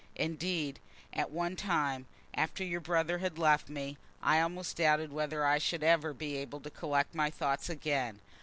[0.15, 0.79] Indeed,
[1.13, 5.83] at one time, after your brother had left me, I almost doubted whether I should
[5.83, 8.19] ever be able to collect my thoughts again.